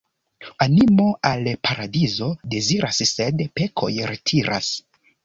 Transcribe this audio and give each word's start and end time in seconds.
Animo 0.65 1.03
al 1.31 1.49
paradizo 1.67 2.29
deziras, 2.55 3.03
sed 3.11 3.45
pekoj 3.61 3.91
retiras. 4.13 4.73